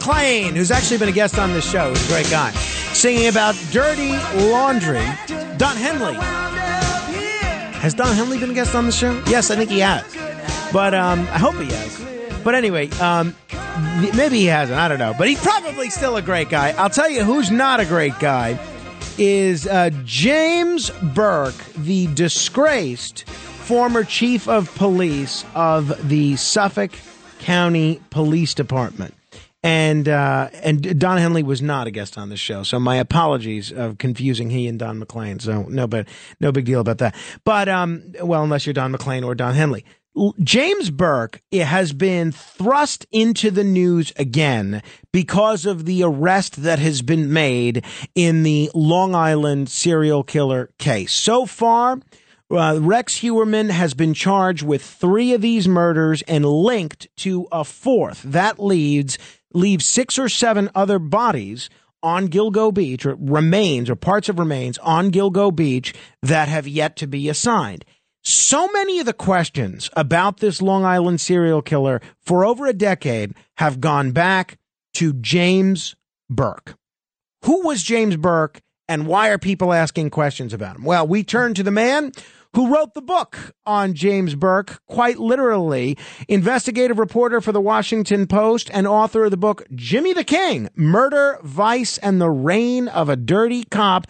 [0.00, 3.54] McLean, who's actually been a guest on this show, is a great guy, singing about
[3.70, 4.12] dirty
[4.50, 5.04] laundry.
[5.58, 6.14] Don Henley.
[7.80, 9.22] Has Don Henley been a guest on the show?
[9.26, 10.02] Yes, I think he has.
[10.72, 12.42] But um, I hope he has.
[12.42, 13.36] But anyway, um,
[14.16, 14.78] maybe he hasn't.
[14.78, 15.14] I don't know.
[15.18, 16.70] But he's probably still a great guy.
[16.70, 18.58] I'll tell you who's not a great guy
[19.18, 26.92] is uh, James Burke, the disgraced former chief of police of the Suffolk
[27.40, 29.14] County Police Department.
[29.62, 33.70] And uh, and Don Henley was not a guest on the show, so my apologies
[33.70, 35.38] of confusing he and Don McLean.
[35.38, 36.08] So no, but
[36.40, 37.14] no big deal about that.
[37.44, 39.84] But um, well, unless you're Don McLean or Don Henley,
[40.42, 47.00] James Burke has been thrust into the news again because of the arrest that has
[47.00, 51.12] been made in the Long Island serial killer case.
[51.12, 52.00] So far,
[52.50, 57.64] uh, Rex Heuermann has been charged with three of these murders and linked to a
[57.64, 58.22] fourth.
[58.22, 59.16] That leaves
[59.52, 61.70] leaves six or seven other bodies
[62.02, 66.96] on Gilgo Beach, or remains or parts of remains on Gilgo Beach that have yet
[66.96, 67.84] to be assigned.
[68.22, 73.34] So many of the questions about this Long Island serial killer for over a decade
[73.56, 74.58] have gone back
[74.94, 75.94] to James
[76.28, 76.74] Burke.
[77.44, 80.84] Who was James Burke and why are people asking questions about him?
[80.84, 82.12] Well, we turn to the man
[82.54, 85.96] who wrote the book on James Burke, quite literally,
[86.28, 91.38] investigative reporter for the Washington Post and author of the book Jimmy the King, Murder,
[91.42, 94.06] Vice, and the Reign of a Dirty Cop.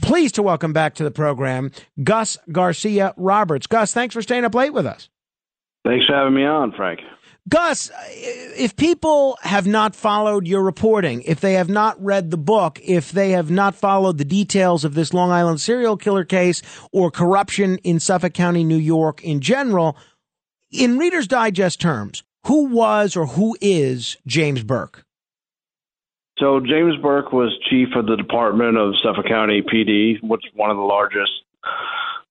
[0.00, 1.70] Pleased to welcome back to the program
[2.02, 3.66] Gus Garcia Roberts.
[3.66, 5.08] Gus, thanks for staying up late with us.
[5.84, 7.00] Thanks for having me on, Frank.
[7.48, 12.80] Gus, if people have not followed your reporting, if they have not read the book,
[12.84, 17.10] if they have not followed the details of this Long Island serial killer case or
[17.10, 19.96] corruption in Suffolk County, New York in general,
[20.70, 25.04] in Reader's Digest terms, who was or who is James Burke?
[26.38, 30.70] So James Burke was chief of the Department of Suffolk County PD, which is one
[30.70, 31.30] of the largest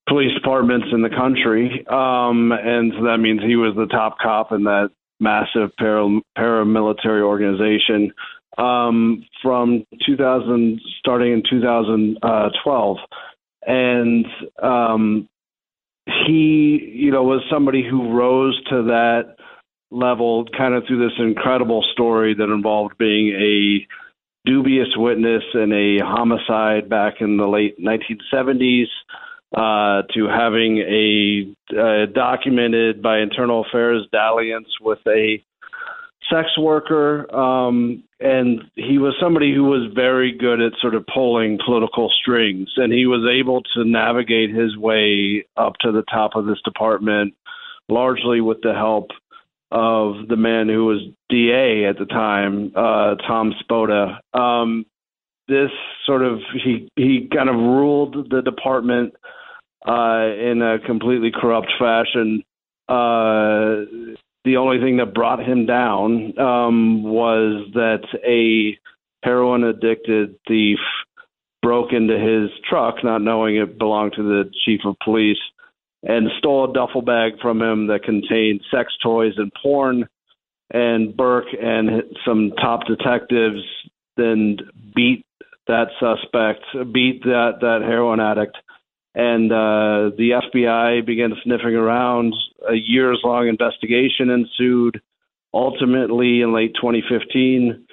[0.08, 1.86] police departments in the country.
[1.88, 4.90] Um, and so that means he was the top cop in that
[5.22, 8.12] massive para- paramilitary organization
[8.58, 12.98] um, from 2000, starting in 2012.
[13.66, 14.26] And
[14.62, 15.30] um,
[16.26, 19.36] he, you know, was somebody who rose to that
[19.92, 23.88] level kind of through this incredible story that involved being a
[24.46, 28.88] dubious witness in a homicide back in the late 1970s
[29.56, 35.44] uh, to having a uh, documented by internal affairs dalliance with a
[36.32, 41.60] sex worker um, and he was somebody who was very good at sort of pulling
[41.66, 46.46] political strings and he was able to navigate his way up to the top of
[46.46, 47.34] this department
[47.90, 49.10] largely with the help
[49.72, 54.20] of the man who was DA at the time, uh, Tom Spota.
[54.38, 54.86] Um,
[55.48, 55.72] this
[56.06, 59.14] sort of he he kind of ruled the department
[59.88, 62.44] uh, in a completely corrupt fashion.
[62.88, 63.86] Uh,
[64.44, 68.78] the only thing that brought him down um, was that a
[69.24, 70.80] heroin addicted thief
[71.62, 75.38] broke into his truck, not knowing it belonged to the chief of police,
[76.04, 80.08] and stole a duffel bag from him that contained sex toys and porn.
[80.74, 83.62] And Burke and some top detectives
[84.18, 84.58] then
[84.96, 85.26] beat
[85.68, 88.58] that suspect, beat that that heroin addict,
[89.14, 92.34] and uh, the FBI began sniffing around.
[92.70, 95.02] A years long investigation ensued.
[95.54, 97.86] Ultimately, in late 2015,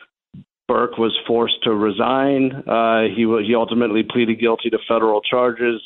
[0.68, 2.52] Burke was forced to resign.
[2.68, 5.80] Uh, he he ultimately pleaded guilty to federal charges.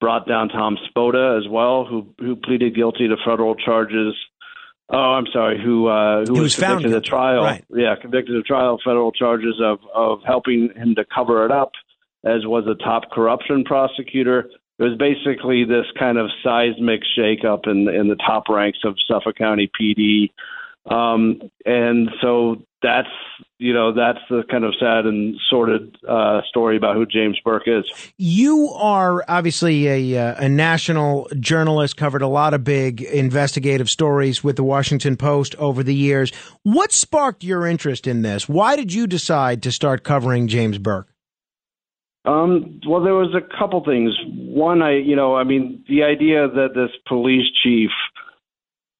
[0.00, 4.14] Brought down Tom Spota as well, who who pleaded guilty to federal charges.
[4.90, 5.62] Oh, I'm sorry.
[5.62, 7.42] Who uh, who He was, was found convicted of trial?
[7.44, 7.64] right.
[7.70, 11.72] Yeah, convicted of trial, federal charges of of helping him to cover it up,
[12.24, 14.50] as was a top corruption prosecutor.
[14.82, 19.36] It was basically this kind of seismic shakeup in in the top ranks of Suffolk
[19.36, 20.32] County PD,
[20.92, 23.06] um, and so that's
[23.58, 27.68] you know that's the kind of sad and sordid uh, story about who James Burke
[27.68, 27.84] is.
[28.18, 34.42] You are obviously a, uh, a national journalist, covered a lot of big investigative stories
[34.42, 36.32] with the Washington Post over the years.
[36.64, 38.48] What sparked your interest in this?
[38.48, 41.11] Why did you decide to start covering James Burke?
[42.24, 44.12] Um, well, there was a couple things.
[44.26, 47.90] One, I, you know, I mean, the idea that this police chief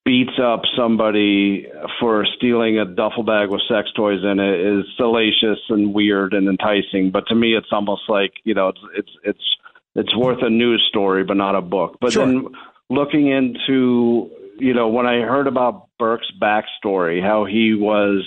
[0.04, 1.68] beats up somebody
[2.00, 6.48] for stealing a duffel bag with sex toys in it is salacious and weird and
[6.48, 7.12] enticing.
[7.12, 9.56] But to me, it's almost like you know, it's it's it's
[9.94, 11.98] it's worth a news story, but not a book.
[12.00, 12.26] But Sure.
[12.26, 12.48] then
[12.90, 18.26] looking into, you know, when I heard about Burke's backstory, how he was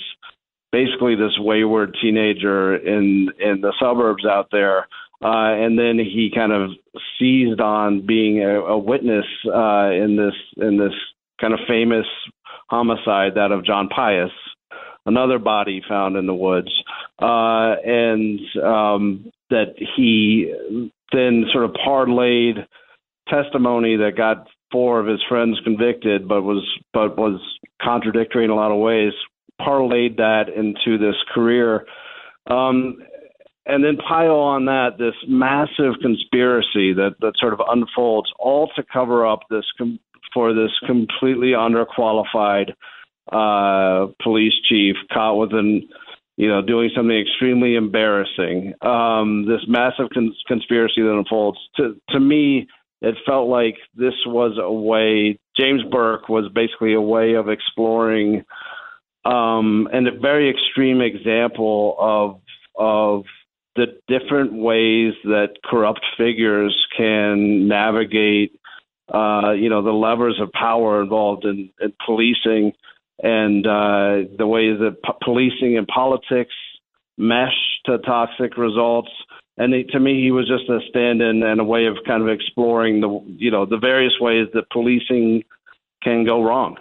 [0.72, 4.86] basically this wayward teenager in in the suburbs out there.
[5.24, 6.70] Uh, and then he kind of
[7.18, 10.34] seized on being a, a witness uh, in this
[10.64, 10.92] in this
[11.40, 12.06] kind of famous
[12.68, 14.30] homicide, that of John Pius,
[15.06, 16.70] another body found in the woods,
[17.20, 20.52] uh, and um, that he
[21.12, 22.66] then sort of parlayed
[23.28, 27.40] testimony that got four of his friends convicted, but was but was
[27.82, 29.12] contradictory in a lot of ways.
[29.60, 31.86] Parlayed that into this career,
[32.46, 32.98] um,
[33.64, 38.82] and then pile on that this massive conspiracy that that sort of unfolds, all to
[38.92, 39.98] cover up this com-
[40.34, 42.72] for this completely underqualified
[43.32, 45.88] uh, police chief caught with an
[46.36, 48.74] you know, doing something extremely embarrassing.
[48.82, 51.58] Um, this massive cons- conspiracy that unfolds.
[51.76, 52.68] To to me,
[53.00, 55.38] it felt like this was a way.
[55.58, 58.44] James Burke was basically a way of exploring,
[59.26, 62.40] um, and a very extreme example of
[62.78, 63.24] of
[63.74, 68.58] the different ways that corrupt figures can navigate.
[69.12, 72.72] Uh, you know, the levers of power involved in, in policing
[73.22, 76.54] and uh, the ways that policing and politics
[77.16, 77.54] mesh
[77.86, 79.10] to toxic results.
[79.58, 83.00] And to me, he was just a stand-in and a way of kind of exploring
[83.00, 85.44] the, you know, the various ways that policing
[86.02, 86.76] can go wrong.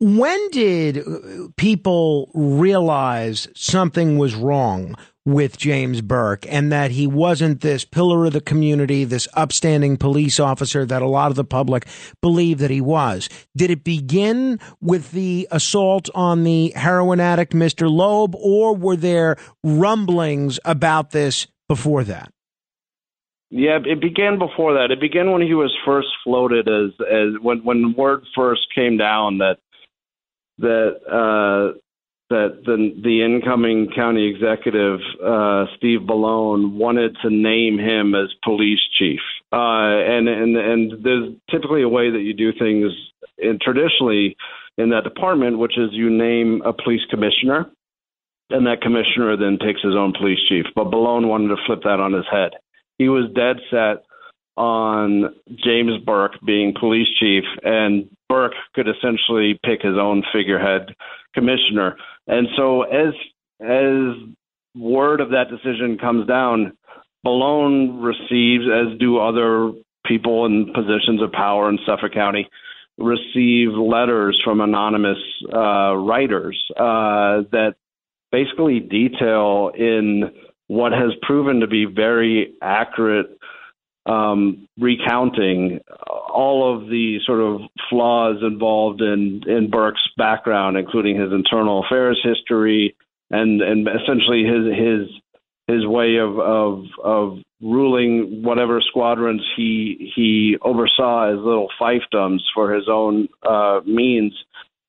[0.00, 4.94] When did uh, people realize something was wrong
[5.26, 10.38] with James Burke and that he wasn't this pillar of the community, this upstanding police
[10.38, 11.86] officer that a lot of the public
[12.22, 13.28] believed that he was?
[13.56, 17.90] Did it begin with the assault on the heroin addict, Mr.
[17.90, 22.30] Loeb, or were there rumblings about this before that?
[23.50, 24.90] Yeah, it began before that.
[24.90, 29.38] It began when he was first floated as as when when word first came down
[29.38, 29.56] that
[30.58, 31.78] that uh,
[32.30, 38.80] that the the incoming county executive uh, Steve Bellone wanted to name him as police
[38.98, 39.20] chief.
[39.52, 42.92] Uh, and and and there's typically a way that you do things
[43.38, 44.36] in, traditionally
[44.76, 47.70] in that department, which is you name a police commissioner,
[48.50, 50.66] and that commissioner then picks his own police chief.
[50.74, 52.52] But Bellone wanted to flip that on his head.
[52.98, 54.04] He was dead set
[54.58, 55.34] on
[55.64, 60.94] James Burke being police chief, and Burke could essentially pick his own figurehead
[61.32, 61.96] commissioner.
[62.26, 63.14] And so, as
[63.60, 64.16] as
[64.74, 66.76] word of that decision comes down,
[67.24, 69.72] Bellone receives, as do other
[70.04, 72.48] people in positions of power in Suffolk County,
[72.98, 75.18] receive letters from anonymous
[75.54, 77.74] uh, writers uh, that
[78.32, 80.32] basically detail in
[80.66, 83.38] what has proven to be very accurate
[84.08, 87.60] um, recounting all of the sort of
[87.90, 92.96] flaws involved in in Burke's background, including his internal affairs history
[93.30, 95.22] and and essentially his his
[95.66, 102.72] his way of of of ruling whatever squadrons he he oversaw as little fiefdoms for
[102.72, 104.32] his own uh, means.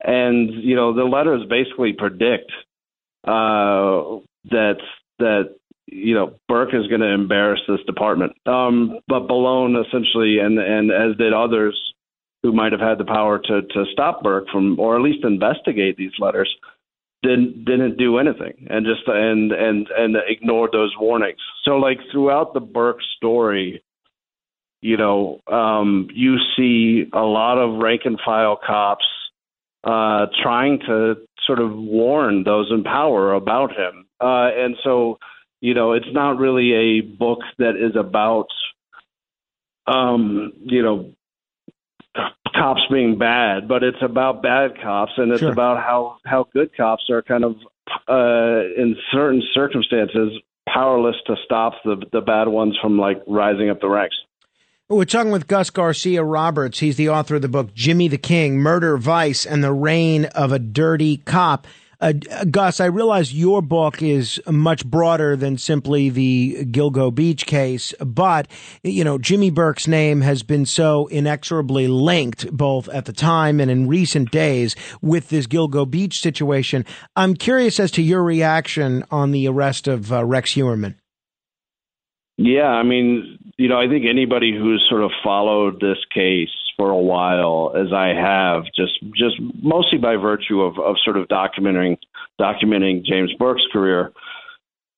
[0.01, 2.51] And you know the letters basically predict
[3.25, 4.77] uh, that
[5.19, 5.55] that
[5.91, 8.34] you know Burke is going to embarrass this department.
[8.46, 11.77] Um, but Bellone essentially, and and as did others
[12.43, 15.98] who might have had the power to to stop Burke from, or at least investigate
[15.98, 16.53] these letters,
[17.24, 21.39] didn't didn't do anything, and just and and and ignored those warnings.
[21.65, 23.84] So like throughout the Burke story.
[24.81, 29.03] You know, um, you see a lot of rank and file cops
[29.84, 31.15] uh, trying to
[31.46, 34.05] sort of warn those in power about him.
[34.22, 35.17] Uh, and so,
[35.62, 38.48] you know, it's not really a book that is about,
[39.88, 41.12] um, you know,
[42.56, 45.51] cops being bad, but it's about bad cops, and it's Sure.
[45.51, 47.56] about how how good cops are kind of
[48.08, 50.32] uh, in certain circumstances
[50.68, 54.16] powerless to stop the the bad ones from like rising up the ranks.
[54.89, 56.80] We're talking with Gus Garcia Roberts.
[56.80, 60.51] He's the author of the book Jimmy the King Murder, Vice, and the Reign of
[60.51, 61.68] a Dirty Cop.
[62.01, 62.13] Uh,
[62.50, 68.48] Gus, I realize your book is much broader than simply the Gilgo Beach case, but,
[68.84, 73.70] you know, Jimmy Burke's name has been so inexorably linked both at the time and
[73.70, 76.86] in recent days with this Gilgo Beach situation.
[77.18, 80.96] I'm curious as to your reaction on the arrest of uh, Rex Heuermann.
[82.38, 86.48] Yeah, I mean, you know, I think anybody who's sort of followed this case
[86.79, 91.27] for a while, as I have, just just mostly by virtue of, of sort of
[91.27, 91.98] documenting
[92.39, 94.13] documenting James Burke's career,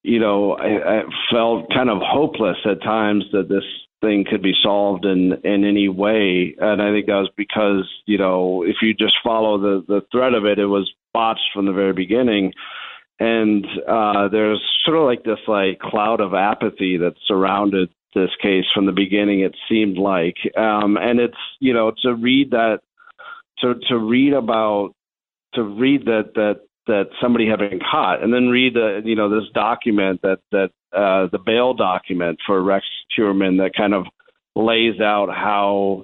[0.04, 1.02] you know, I, I
[1.34, 3.64] felt kind of hopeless at times that this
[4.00, 8.20] thing could be solved in in any way, and I think that was because you
[8.20, 11.74] know, if you just follow the the thread of it, it was botched from the
[11.74, 12.54] very beginning.
[13.20, 18.66] And uh, there's sort of like this like cloud of apathy that surrounded this case
[18.74, 19.42] from the beginning.
[19.42, 22.80] It seemed like, um, and it's you know to read that
[23.60, 24.94] to to read about
[25.54, 29.30] to read that that that somebody had been caught, and then read the you know
[29.30, 32.86] this document that that uh, the bail document for Rex
[33.18, 34.06] Heuermann that kind of
[34.56, 36.04] lays out how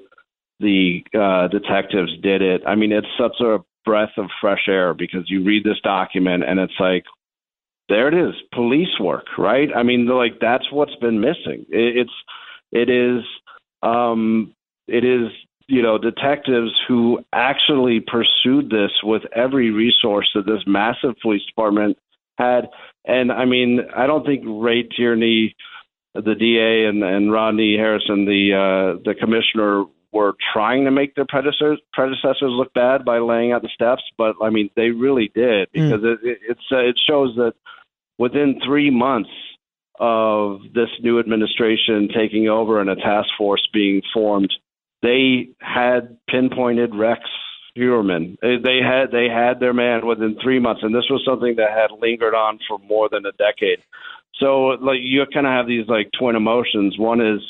[0.60, 2.62] the uh, detectives did it.
[2.66, 6.60] I mean, it's such a breath of fresh air because you read this document and
[6.60, 7.04] it's like,
[7.90, 9.70] there it is, police work, right?
[9.76, 11.66] I mean, like that's what's been missing.
[11.70, 12.12] It, it's,
[12.72, 13.24] it is,
[13.82, 14.54] um,
[14.88, 15.30] it is,
[15.68, 21.98] you know, detectives who actually pursued this with every resource that this massive police department
[22.38, 22.70] had.
[23.06, 25.56] And I mean, I don't think Ray Tierney,
[26.14, 31.26] the DA, and and Rodney Harrison, the uh, the commissioner, were trying to make their
[31.28, 35.70] predecessors predecessors look bad by laying out the steps, but I mean they really did
[35.74, 37.54] because it, it it's uh, it shows that
[38.18, 39.30] within three months
[40.00, 44.54] of this new administration taking over and a task force being formed,
[45.02, 47.22] they had pinpointed Rex
[47.78, 48.38] Heuermann.
[48.42, 51.72] They they had they had their man within three months, and this was something that
[51.72, 53.80] had lingered on for more than a decade.
[54.40, 56.98] So like you kind of have these like twin emotions.
[56.98, 57.42] One is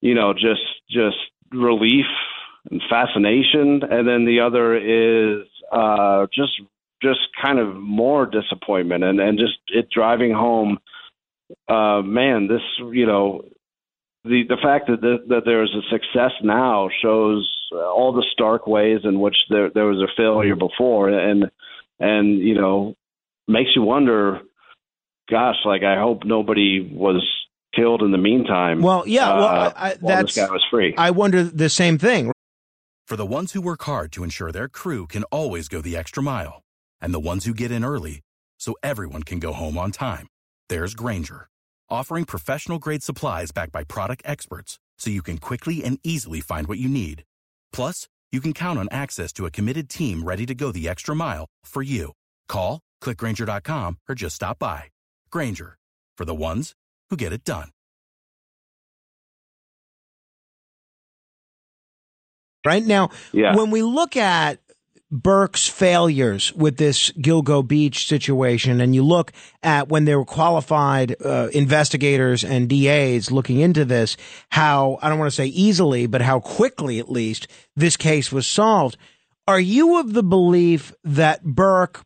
[0.00, 1.16] you know just just
[1.52, 2.06] relief
[2.70, 6.52] and fascination, and then the other is uh, just
[7.02, 10.78] just kind of more disappointment and and just it driving home.
[11.68, 12.62] Uh, man, this
[12.92, 13.42] you know
[14.24, 18.66] the the fact that th- that there is a success now shows all the stark
[18.66, 21.50] ways in which there there was a failure before, and
[22.00, 22.94] and you know
[23.46, 24.40] makes you wonder.
[25.28, 27.26] Gosh, like I hope nobody was
[27.76, 28.80] killed in the meantime.
[28.80, 30.34] Well, yeah, well, uh, I, I, that's.
[30.34, 30.94] this guy was free.
[30.96, 32.32] I wonder the same thing.
[33.06, 36.22] For the ones who work hard to ensure their crew can always go the extra
[36.22, 36.62] mile,
[37.00, 38.20] and the ones who get in early
[38.58, 40.26] so everyone can go home on time,
[40.68, 41.46] there's Grainger,
[41.88, 46.66] offering professional grade supplies backed by product experts so you can quickly and easily find
[46.66, 47.22] what you need.
[47.72, 51.14] Plus, you can count on access to a committed team ready to go the extra
[51.14, 52.12] mile for you.
[52.48, 54.84] Call, clickgranger.com, or just stop by.
[55.30, 55.76] Grainger,
[56.16, 56.72] for the ones
[57.10, 57.70] who get it done.
[62.64, 63.54] right now Yeah.
[63.54, 64.58] when we look at
[65.12, 69.30] Burke's failures with this Gilgo Beach situation, and you look
[69.62, 74.16] at when there were qualified uh, investigators and DAs looking into this,
[74.50, 77.46] how I don't want to say easily, but how quickly at least
[77.76, 78.96] this case was solved.
[79.46, 82.05] Are you of the belief that Burke w-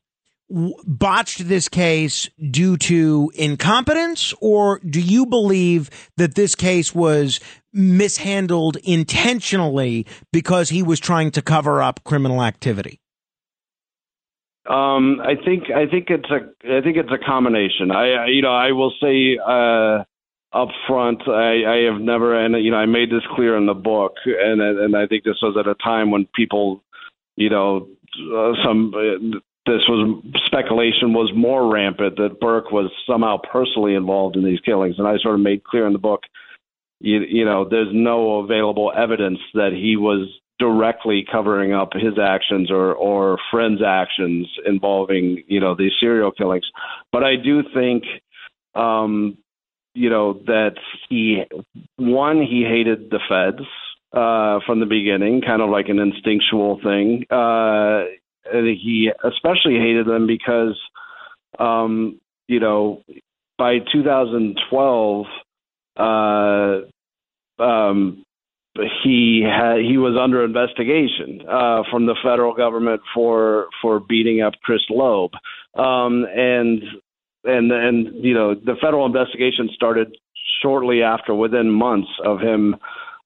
[0.50, 7.40] botched this case due to incompetence, or do you believe that this case was
[7.72, 13.00] mishandled intentionally because he was trying to cover up criminal activity?
[14.68, 17.90] Um, I think I think it's a I think it's a combination.
[17.90, 20.04] I, I you know I will say uh,
[20.52, 23.74] up front I, I have never and you know I made this clear in the
[23.74, 26.82] book and and I think this was at a time when people
[27.36, 27.88] you know
[28.36, 34.36] uh, some uh, this was speculation was more rampant that Burke was somehow personally involved
[34.36, 36.22] in these killings and I sort of made clear in the book
[37.00, 40.28] you, you know there's no available evidence that he was
[40.60, 46.70] directly covering up his actions or or friends' actions involving you know these serial killings.
[47.10, 48.04] But I do think,
[48.76, 49.38] um,
[49.94, 50.74] you know, that
[51.08, 51.42] he
[51.96, 53.66] one he hated the feds
[54.12, 57.24] uh, from the beginning, kind of like an instinctual thing.
[57.30, 58.04] Uh,
[58.52, 60.78] he especially hated them because,
[61.58, 63.02] um, you know,
[63.58, 65.26] by 2012.
[65.96, 66.80] Uh,
[67.62, 68.24] um,
[69.02, 74.54] he had he was under investigation uh, from the federal government for for beating up
[74.62, 75.32] Chris Loeb,
[75.74, 76.82] um, and
[77.44, 80.16] and and you know the federal investigation started
[80.62, 82.76] shortly after, within months of him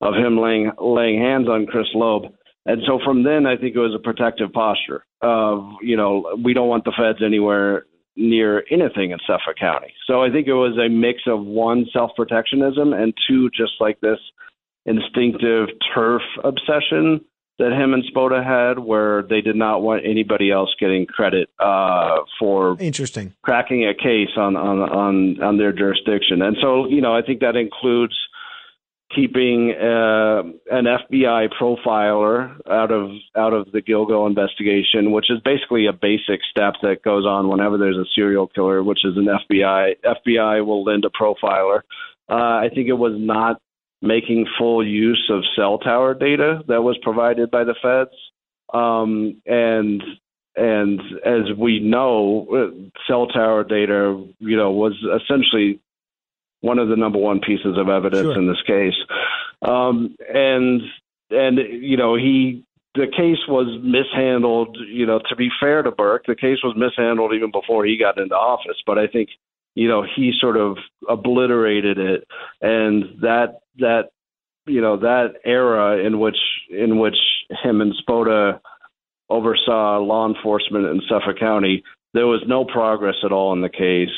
[0.01, 2.33] of him laying laying hands on Chris Loeb.
[2.65, 6.53] And so from then, I think it was a protective posture of, you know, we
[6.53, 9.93] don't want the feds anywhere near anything in Suffolk County.
[10.07, 13.99] So I think it was a mix of one, self protectionism, and two, just like
[14.01, 14.19] this
[14.85, 17.21] instinctive turf obsession
[17.57, 22.17] that him and Spota had, where they did not want anybody else getting credit uh,
[22.37, 23.33] for Interesting.
[23.43, 26.41] cracking a case on, on on on their jurisdiction.
[26.41, 28.15] And so, you know, I think that includes
[29.15, 35.87] keeping uh, an FBI profiler out of out of the Gilgo investigation, which is basically
[35.87, 39.95] a basic step that goes on whenever there's a serial killer, which is an FBI
[40.03, 41.81] FBI will lend a profiler.
[42.29, 43.61] Uh, I think it was not
[44.01, 48.15] making full use of cell tower data that was provided by the feds,
[48.73, 50.03] um, and
[50.57, 55.79] and as we know, uh, cell tower data, you know, was essentially
[56.65, 58.37] one of the number one pieces of evidence Sure.
[58.37, 58.95] in this case.
[59.61, 60.81] Um, and
[61.29, 62.63] and you know he
[62.95, 64.77] the case was mishandled.
[64.87, 68.17] You know, to be fair to Burke, the case was mishandled even before he got
[68.17, 68.81] into office.
[68.85, 69.29] But I think
[69.75, 72.27] you know he sort of obliterated it,
[72.61, 74.09] and that that
[74.65, 76.37] you know that era in which
[76.69, 77.17] in which
[77.63, 78.59] him and Spota
[79.29, 84.09] oversaw law enforcement in Suffolk County, there was no progress at all in the case.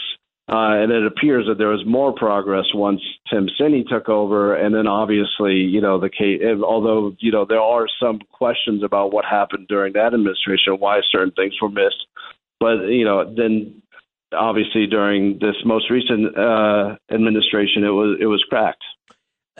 [0.50, 4.74] Uh, and it appears that there was more progress once Tim Sini took over, and
[4.74, 6.42] then obviously, you know, the case.
[6.64, 11.32] Although you know there are some questions about what happened during that administration, why certain
[11.32, 12.06] things were missed,
[12.62, 13.82] but you know, then
[14.32, 18.84] obviously during this most recent uh, administration, it was it was cracked.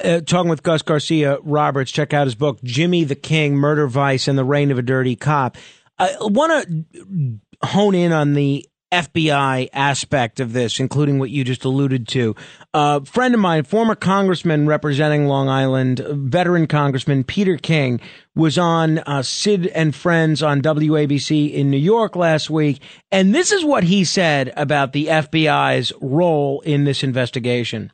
[0.02, 1.92] uh, talking with Gus Garcia Roberts.
[1.92, 5.18] Check out his book, Jimmy the King, Murder Vice and the Reign of a Dirty
[5.18, 5.58] Cop.
[6.00, 11.66] I want to hone in on the FBI aspect of this, including what you just
[11.66, 12.36] alluded to.
[12.74, 18.00] A friend of mine, former congressman representing Long Island, veteran congressman Peter King,
[18.36, 22.82] was on uh, Sid and Friends on WABC in New York last week.
[23.12, 27.92] And this is what he said about the FBI's role in this investigation.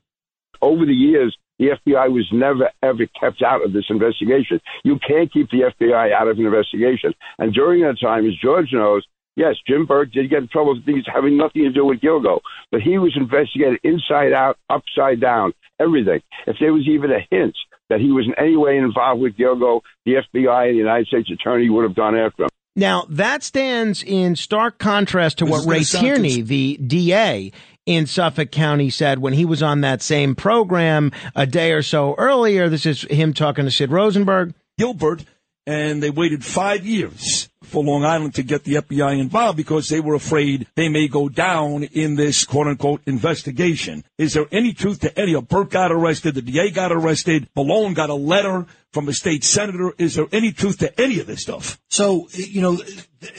[0.62, 4.60] over the years, the FBI was never ever kept out of this investigation.
[4.84, 7.14] You can't keep the FBI out of an investigation.
[7.38, 10.86] And during that time, as George knows, yes, Jim Burke did get in trouble with
[10.86, 12.40] things having nothing to do with Gilgo,
[12.72, 16.22] but he was investigated inside out, upside down, everything.
[16.48, 17.56] If there was even a hint
[17.90, 21.30] that he was in any way involved with Gilgo, the FBI and the United States
[21.32, 22.50] Attorney would have gone after him.
[22.76, 27.52] Now that stands in stark contrast to what Ray Tierney, the DA
[27.86, 32.16] in Suffolk County, said when he was on that same program a day or so
[32.18, 32.70] earlier.
[32.70, 34.56] This is him talking to Sid Rosenberg.
[34.80, 35.24] Gilbert,
[35.68, 40.00] and they waited five years for Long Island to get the FBI involved because they
[40.00, 44.04] were afraid they may go down in this quote unquote investigation.
[44.20, 47.96] Is there any truth to any of Burke got arrested, the DA got arrested, Malone
[47.96, 49.92] got a letter from a state senator?
[49.98, 51.82] Is there any truth to any of this stuff?
[51.90, 52.80] So you know,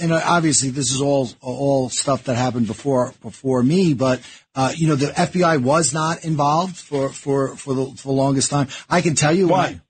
[0.00, 4.20] and obviously this is all all stuff that happened before before me, but
[4.56, 8.50] uh, you know the FBI was not involved for for for the, for the longest
[8.50, 8.66] time.
[8.90, 9.80] I can tell you Why?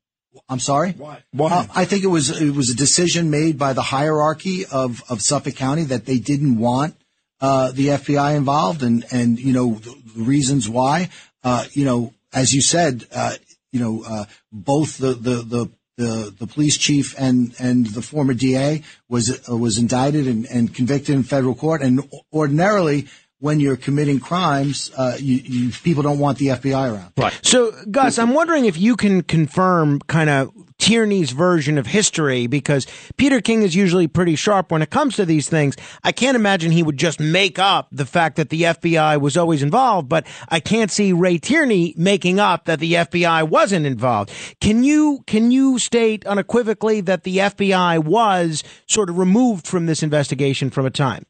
[0.49, 0.93] I'm sorry.
[0.93, 1.23] Why?
[1.33, 1.51] Why?
[1.51, 5.23] Uh, I think it was it was a decision made by the hierarchy of of
[5.23, 6.97] Suffolk County that they didn't want
[7.41, 11.09] uh, the FBI involved, and and you know the, the reasons why.
[11.43, 13.35] Uh, you know, as you said, uh,
[13.73, 18.35] you know, uh, both the the the the, the police chief and, and the former
[18.35, 21.83] DA was uh, was indicted and, and convicted in federal court.
[21.83, 22.03] And
[22.33, 23.07] ordinarily,
[23.41, 27.13] when you're committing crimes, uh, you, you people don't want the FBI around.
[27.17, 27.39] Right.
[27.43, 32.87] So, Gus, I'm wondering if you can confirm kind of Tierney's version of history because
[33.17, 35.77] Peter King is usually pretty sharp when it comes to these things.
[36.03, 39.63] I can't imagine he would just make up the fact that the FBI was always
[39.63, 44.33] involved, but I can't see Ray Tierney making up that the FBI wasn't involved.
[44.61, 50.03] Can you can you state unequivocally that the FBI was sort of removed from this
[50.03, 51.25] investigation from a time?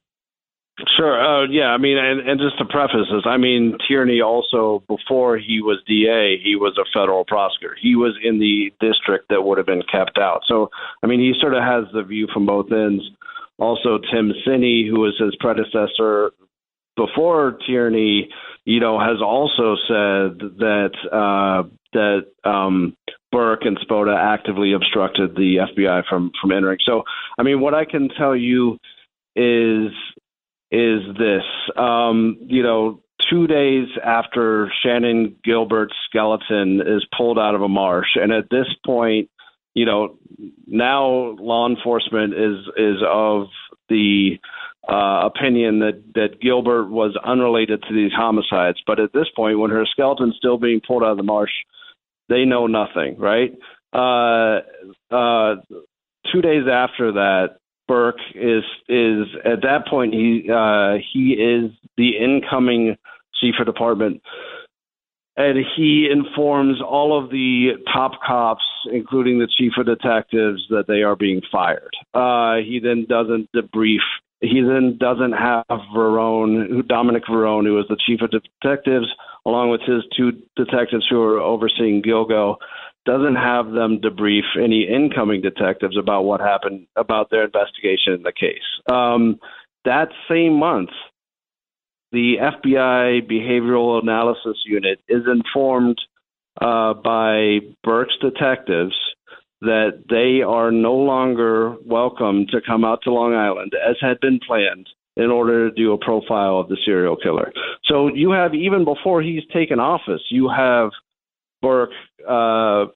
[0.97, 1.21] Sure.
[1.21, 1.67] Uh, yeah.
[1.67, 5.79] I mean, and, and just to preface this, I mean, Tierney also, before he was
[5.87, 7.77] DA, he was a federal prosecutor.
[7.81, 10.43] He was in the district that would have been kept out.
[10.47, 10.71] So,
[11.03, 13.05] I mean, he sort of has the view from both ends.
[13.59, 16.33] Also, Tim Sini, who was his predecessor
[16.97, 18.29] before Tierney,
[18.65, 22.97] you know, has also said that uh, that um,
[23.31, 26.79] Burke and Spota actively obstructed the FBI from from entering.
[26.85, 27.05] So,
[27.39, 28.79] I mean, what I can tell you
[29.37, 29.93] is
[30.75, 31.45] is this.
[31.77, 38.17] Um, you know, two days after Shannon Gilbert's skeleton is pulled out of a marsh,
[38.17, 39.31] and at this point,
[39.75, 40.19] you know,
[40.67, 43.47] now law enforcement is is of
[43.89, 44.39] the
[44.89, 48.79] uh, opinion that that Gilbert was unrelated to these homicides.
[48.87, 51.53] But at this point, when her skeleton's still being pulled out of the marsh,
[52.29, 53.53] they know nothing, right?
[53.93, 54.61] Uh,
[55.15, 55.57] uh,
[56.33, 62.17] two days after that, Burke is is at that point he uh, he is the
[62.17, 62.97] incoming
[63.41, 64.23] chief of department,
[65.37, 71.03] and he informs all of the top cops, including the chief of detectives, that they
[71.03, 71.95] are being fired.
[72.15, 73.99] Uh, he then doesn't debrief.
[74.41, 79.07] He then doesn't have Varrone, who Dominick Varrone, who is the chief of detectives,
[79.47, 82.57] along with his two detectives who are overseeing Gilgo,
[83.05, 88.33] doesn't have them debrief any incoming detectives about what happened about their investigation in the
[88.33, 88.63] case.
[88.91, 89.39] Um,
[89.85, 90.91] that same month,
[92.13, 95.99] the FBI Behavioral Analysis Unit is informed
[96.61, 98.95] uh, by Burke's detectives
[99.61, 104.39] that they are no longer welcome to come out to Long Island, as had been
[104.47, 107.53] planned, in order to do a profile of the serial killer.
[107.85, 110.91] So you have, even before he's taken office, you have
[111.63, 111.91] Burke,
[112.29, 112.87] uh,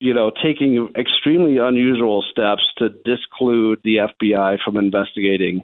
[0.00, 5.62] you know, taking extremely unusual steps to disclude the FBI from investigating.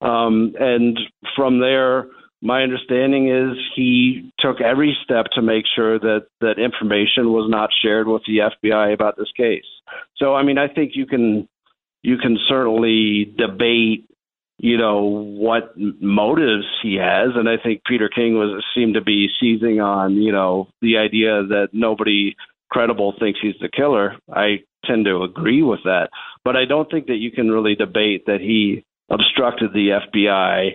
[0.00, 0.98] Um, and
[1.36, 2.06] from there,
[2.40, 7.70] my understanding is he took every step to make sure that that information was not
[7.82, 9.64] shared with the FBI about this case.
[10.16, 11.48] So, I mean, I think you can
[12.02, 14.08] you can certainly debate
[14.58, 19.28] you know what motives he has and i think peter king was seemed to be
[19.40, 22.36] seizing on you know the idea that nobody
[22.72, 24.56] credible thinks he's the killer i
[24.86, 26.08] tend to agree with that
[26.42, 30.70] but i don't think that you can really debate that he obstructed the fbi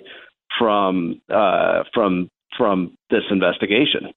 [0.60, 4.12] from uh from from this investigation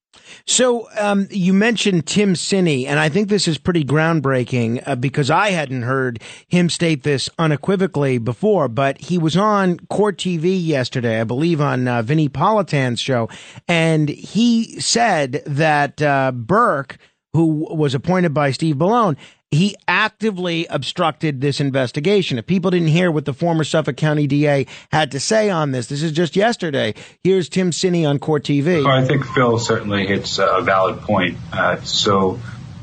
[0.47, 5.31] So um, you mentioned Tim Sini, and I think this is pretty groundbreaking uh, because
[5.31, 8.69] I hadn't heard him state this unequivocally before.
[8.69, 13.29] But he was on Court TV yesterday, I believe, on uh, Vinnie Politan's show,
[13.69, 16.99] and he said that uh, Burke,
[17.33, 19.17] who was appointed by Steve Bellone,
[19.51, 22.39] he actively obstructed this investigation.
[22.39, 25.89] If people didn't hear what the former Suffolk County DA had to say on this,
[25.89, 26.95] this is just yesterday.
[27.25, 28.87] Here's Tim Sini on Court TV.
[28.87, 31.37] I think Phil certainly hits a valid point.
[31.53, 32.39] Uh, so,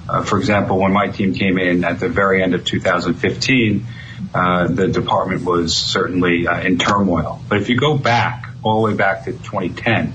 [0.09, 3.85] uh, for example, when my team came in at the very end of 2015,
[4.33, 7.41] uh, the department was certainly uh, in turmoil.
[7.47, 10.13] But if you go back all the way back to 2010,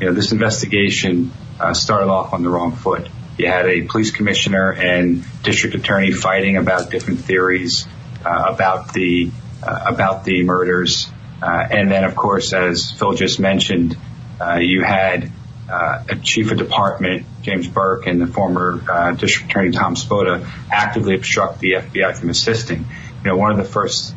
[0.00, 3.08] you know this investigation uh, started off on the wrong foot.
[3.40, 7.88] You had a police commissioner and district attorney fighting about different theories
[8.22, 9.30] uh, about the
[9.62, 13.96] uh, about the murders, uh, and then of course, as Phil just mentioned,
[14.38, 15.32] uh, you had
[15.70, 21.14] uh, a chief of department James Burke and the former district attorney Tom Spota actively
[21.14, 22.80] obstruct the FBI from assisting.
[23.24, 24.14] You know, one of the first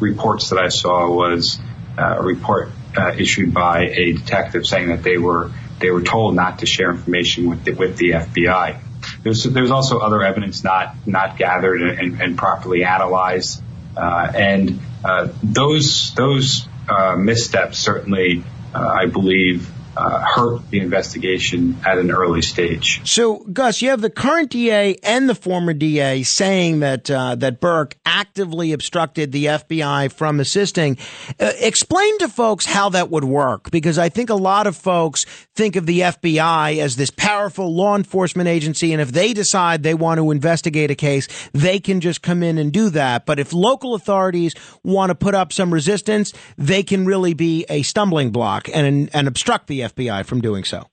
[0.00, 1.58] reports that I saw was
[1.96, 2.72] a report
[3.16, 5.50] issued by a detective saying that they were
[5.84, 8.80] they were told not to share information with the, with the FBI.
[9.22, 13.62] There's there's also other evidence not not gathered and, and properly analyzed,
[13.96, 18.42] uh, and uh, those those uh, missteps certainly,
[18.74, 23.00] uh, I believe, uh, hurt the investigation at an early stage.
[23.08, 27.60] So, Gus, you have the current DA and the former DA saying that uh, that
[27.60, 30.96] Burke actively obstructed the FBI from assisting.
[31.38, 35.24] Uh, explain to folks how that would work, because I think a lot of folks
[35.54, 39.94] think of the FBI as this powerful law enforcement agency, and if they decide they
[39.94, 43.26] want to investigate a case, they can just come in and do that.
[43.26, 47.82] But if local authorities want to put up some resistance, they can really be a
[47.82, 50.86] stumbling block and and obstruct the FBI from doing so.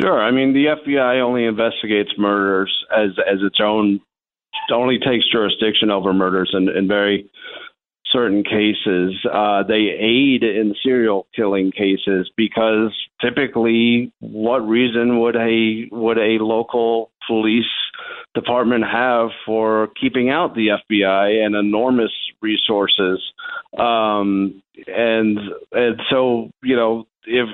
[0.00, 0.20] Sure.
[0.20, 4.00] I mean, the FBI only investigates murders as as its own,
[4.72, 7.30] only takes jurisdiction over murders in, in very
[8.14, 9.14] certain cases.
[9.30, 16.42] Uh, they aid in serial killing cases because typically, what reason would a would a
[16.42, 17.64] local police
[18.34, 23.20] department have for keeping out the FBI and enormous resources?
[23.78, 25.38] Um, and
[25.72, 27.48] and so you know if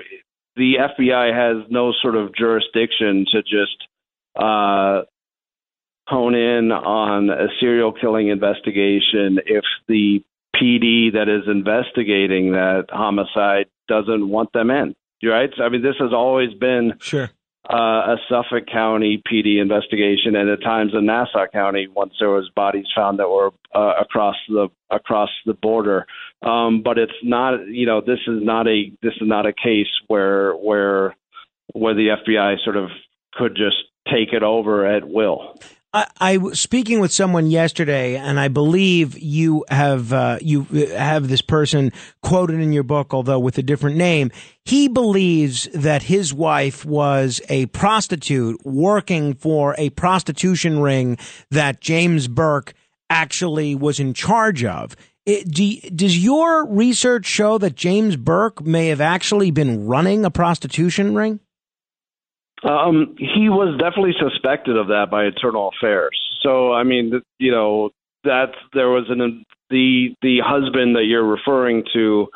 [0.56, 3.86] the FBI has no sort of jurisdiction to just
[4.36, 5.02] uh,
[6.06, 10.22] hone in on a serial killing investigation if the
[10.56, 14.94] PD that is investigating that homicide doesn't want them in.
[15.22, 15.50] Right?
[15.56, 17.30] So, I mean, this has always been Sure.
[17.72, 22.50] Uh, a Suffolk County PD investigation, and at times in Nassau County once there was
[22.54, 26.06] bodies found that were uh, across the across the border.
[26.42, 29.86] Um, but it's not, you know, this is not a this is not a case
[30.08, 31.14] where where
[31.72, 32.90] where the FBI sort of
[33.34, 33.76] could just
[34.12, 35.54] take it over at will.
[35.92, 41.28] I, I was speaking with someone yesterday, and I believe you have uh, you have
[41.28, 44.30] this person quoted in your book, although with a different name.
[44.64, 51.18] He believes that his wife was a prostitute working for a prostitution ring
[51.50, 52.74] that James Burke
[53.08, 54.94] actually was in charge of.
[55.26, 60.30] It, do, does your research show that James Burke may have actually been running a
[60.30, 61.40] prostitution ring?
[62.62, 66.18] Um, he was definitely suspected of that by Internal Affairs.
[66.42, 67.90] So, I mean, you know,
[68.24, 72.28] that there was an the the husband that you're referring to,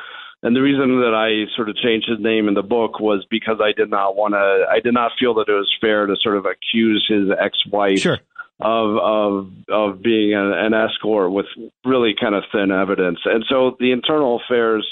[0.42, 3.58] and the reason that I sort of changed his name in the book was because
[3.62, 4.66] I did not want to.
[4.70, 7.98] I did not feel that it was fair to sort of accuse his ex-wife.
[7.98, 8.18] Sure.
[8.60, 11.46] Of of of being an, an escort with
[11.84, 14.86] really kind of thin evidence, and so the internal affairs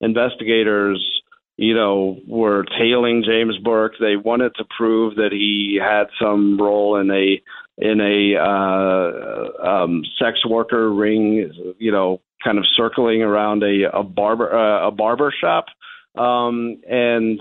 [0.00, 1.04] investigators
[1.58, 3.94] you know, were tailing James Burke.
[3.98, 7.42] They wanted to prove that he had some role in a
[7.76, 14.04] in a uh, um, sex worker ring, you know, kind of circling around a a
[14.04, 15.66] barber uh, a barber shop.
[16.16, 17.40] Um, and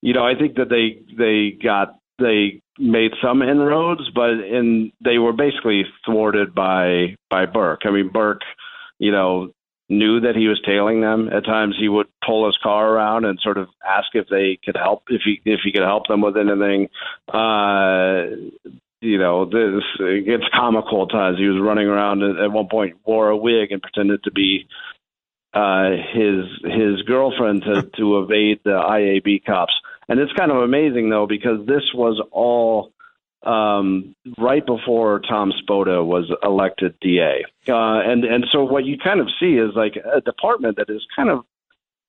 [0.00, 5.18] you know, I think that they they got they made some inroads, but in they
[5.18, 7.82] were basically thwarted by by Burke.
[7.84, 8.40] I mean, Burke,
[8.98, 9.52] you know,
[9.90, 11.28] knew that he was tailing them.
[11.28, 14.76] At times, he would pull his car around and sort of ask if they could
[14.76, 16.88] help, if he if he could help them with anything.
[17.28, 18.26] Uh,
[19.00, 21.38] you know, this it's comical at times.
[21.38, 24.66] He was running around and at one point wore a wig and pretended to be
[25.52, 29.74] uh, his his girlfriend to to evade the IAB cops.
[30.08, 32.92] And it's kind of amazing though because this was all
[33.42, 39.20] um, right before Tom Spota was elected DA, uh, and and so what you kind
[39.20, 41.44] of see is like a department that is kind of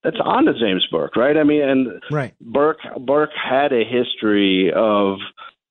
[0.04, 1.38] that's on to James Burke, right?
[1.38, 2.34] I mean, and right.
[2.41, 5.20] Burke Burke had a history of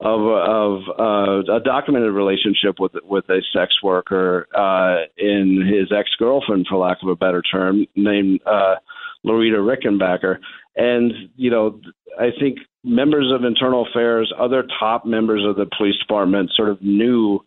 [0.00, 6.10] of of uh, a documented relationship with with a sex worker uh, in his ex
[6.18, 8.76] girlfriend, for lack of a better term, named uh,
[9.24, 10.38] Loretta Rickenbacker.
[10.80, 11.78] And you know,
[12.18, 16.80] I think members of internal affairs, other top members of the police department, sort of
[16.80, 17.40] knew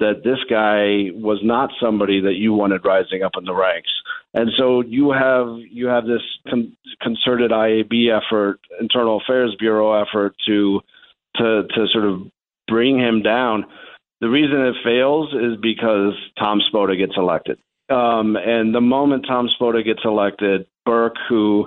[0.00, 3.90] that this guy was not somebody that you wanted rising up in the ranks.
[4.34, 10.34] And so you have you have this con- concerted IAB effort, internal affairs bureau effort
[10.48, 10.80] to
[11.36, 12.22] to to sort of
[12.66, 13.66] bring him down.
[14.20, 17.58] The reason it fails is because Tom Spota gets elected.
[17.88, 21.66] Um, and the moment Tom Spota gets elected, Burke, who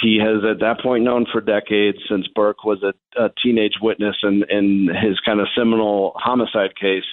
[0.00, 4.16] he has at that point known for decades since Burke was a, a teenage witness
[4.22, 7.04] in, in his kind of seminal homicide case.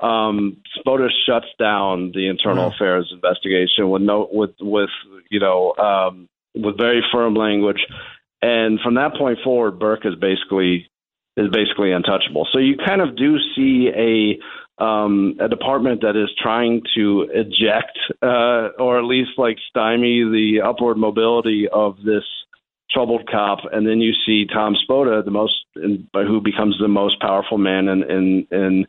[0.00, 2.72] Um, Spota shuts down the internal Wow.
[2.74, 4.88] affairs investigation with no with with
[5.30, 7.84] you know um, with very firm language,
[8.40, 10.88] and from that point forward, Burke is basically
[11.40, 12.46] is basically untouchable.
[12.52, 14.38] So you kind of do see a
[14.82, 20.62] um, a department that is trying to eject uh, or at least like stymie the
[20.64, 22.24] upward mobility of this
[22.90, 27.20] troubled cop, and then you see Tom Spota, the most in, who becomes the most
[27.20, 28.86] powerful man in in, in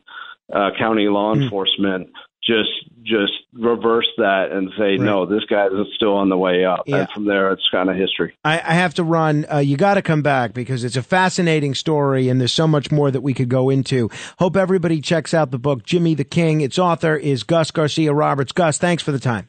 [0.52, 2.08] uh, county law enforcement.
[2.44, 2.70] Just
[3.04, 6.96] just reverse that and say no, this guy is still on the way up, Yeah.
[6.98, 8.34] and from there it's kind of history.
[8.44, 9.46] I, I have to run.
[9.52, 12.90] Uh, you got to come back because it's a fascinating story, and there's so much
[12.90, 14.10] more that we could go into.
[14.40, 16.60] Hope everybody checks out the book, Jimmy the King.
[16.62, 18.50] Its author is Gus Garcia Roberts.
[18.52, 19.48] Gus, thanks for the time.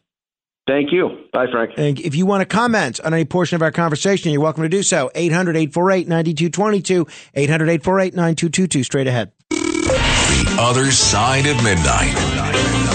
[0.66, 1.10] Thank you.
[1.34, 1.72] Bye, Frank.
[1.78, 4.70] And if you want to comment on any portion of our conversation, you're welcome to
[4.70, 5.12] do so.
[5.14, 9.32] 800 848 9222, 800 848 9222, straight ahead.
[10.54, 12.93] The other side of midnight.